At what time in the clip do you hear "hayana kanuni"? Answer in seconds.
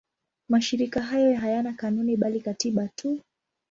1.37-2.17